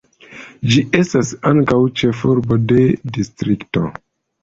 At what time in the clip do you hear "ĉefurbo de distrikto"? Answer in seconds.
2.01-3.89